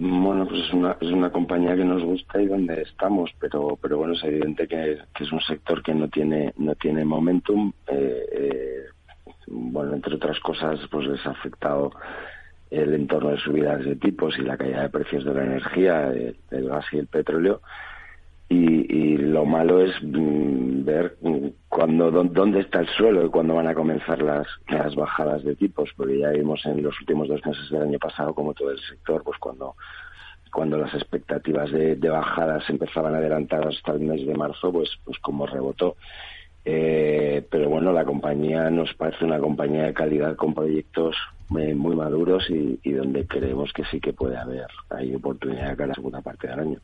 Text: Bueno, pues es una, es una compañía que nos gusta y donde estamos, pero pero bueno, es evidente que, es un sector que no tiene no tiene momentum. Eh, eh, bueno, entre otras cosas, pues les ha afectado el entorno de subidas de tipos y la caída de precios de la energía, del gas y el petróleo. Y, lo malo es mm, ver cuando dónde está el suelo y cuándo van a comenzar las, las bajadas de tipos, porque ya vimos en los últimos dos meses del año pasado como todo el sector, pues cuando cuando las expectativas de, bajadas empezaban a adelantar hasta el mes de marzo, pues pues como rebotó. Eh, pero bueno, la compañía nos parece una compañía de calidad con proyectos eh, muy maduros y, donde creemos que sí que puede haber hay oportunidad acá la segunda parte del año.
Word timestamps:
Bueno, 0.00 0.46
pues 0.46 0.60
es 0.60 0.72
una, 0.72 0.96
es 1.00 1.10
una 1.10 1.30
compañía 1.30 1.74
que 1.74 1.84
nos 1.84 2.04
gusta 2.04 2.40
y 2.40 2.46
donde 2.46 2.82
estamos, 2.82 3.32
pero 3.40 3.76
pero 3.82 3.98
bueno, 3.98 4.14
es 4.14 4.22
evidente 4.22 4.68
que, 4.68 4.92
es 4.92 5.32
un 5.32 5.40
sector 5.40 5.82
que 5.82 5.92
no 5.92 6.08
tiene 6.08 6.54
no 6.56 6.74
tiene 6.76 7.04
momentum. 7.04 7.72
Eh, 7.88 8.26
eh, 8.32 8.82
bueno, 9.48 9.94
entre 9.94 10.14
otras 10.14 10.38
cosas, 10.40 10.78
pues 10.90 11.08
les 11.08 11.26
ha 11.26 11.30
afectado 11.30 11.90
el 12.70 12.94
entorno 12.94 13.30
de 13.30 13.38
subidas 13.38 13.84
de 13.84 13.96
tipos 13.96 14.38
y 14.38 14.42
la 14.42 14.56
caída 14.56 14.82
de 14.82 14.88
precios 14.90 15.24
de 15.24 15.34
la 15.34 15.44
energía, 15.44 16.10
del 16.10 16.68
gas 16.68 16.84
y 16.92 16.98
el 16.98 17.06
petróleo. 17.08 17.60
Y, 18.48 19.16
lo 19.16 19.44
malo 19.44 19.82
es 19.82 19.92
mm, 20.02 20.84
ver 20.84 21.16
cuando 21.78 22.10
dónde 22.10 22.58
está 22.58 22.80
el 22.80 22.88
suelo 22.88 23.24
y 23.24 23.28
cuándo 23.28 23.54
van 23.54 23.68
a 23.68 23.74
comenzar 23.74 24.20
las, 24.20 24.48
las 24.68 24.96
bajadas 24.96 25.44
de 25.44 25.54
tipos, 25.54 25.88
porque 25.96 26.18
ya 26.18 26.30
vimos 26.30 26.60
en 26.66 26.82
los 26.82 26.98
últimos 26.98 27.28
dos 27.28 27.40
meses 27.46 27.70
del 27.70 27.82
año 27.82 28.00
pasado 28.00 28.34
como 28.34 28.52
todo 28.52 28.72
el 28.72 28.80
sector, 28.80 29.22
pues 29.22 29.38
cuando 29.38 29.76
cuando 30.52 30.76
las 30.76 30.92
expectativas 30.92 31.70
de, 31.70 31.94
bajadas 31.94 32.68
empezaban 32.68 33.14
a 33.14 33.18
adelantar 33.18 33.64
hasta 33.68 33.92
el 33.92 34.00
mes 34.00 34.26
de 34.26 34.34
marzo, 34.34 34.72
pues 34.72 34.90
pues 35.04 35.20
como 35.20 35.46
rebotó. 35.46 35.94
Eh, 36.64 37.46
pero 37.48 37.68
bueno, 37.68 37.92
la 37.92 38.04
compañía 38.04 38.68
nos 38.70 38.92
parece 38.94 39.24
una 39.24 39.38
compañía 39.38 39.84
de 39.84 39.94
calidad 39.94 40.34
con 40.34 40.54
proyectos 40.54 41.14
eh, 41.56 41.76
muy 41.76 41.94
maduros 41.94 42.44
y, 42.50 42.90
donde 42.90 43.24
creemos 43.28 43.72
que 43.72 43.84
sí 43.84 44.00
que 44.00 44.12
puede 44.12 44.36
haber 44.36 44.66
hay 44.90 45.14
oportunidad 45.14 45.70
acá 45.70 45.86
la 45.86 45.94
segunda 45.94 46.22
parte 46.22 46.48
del 46.48 46.58
año. 46.58 46.76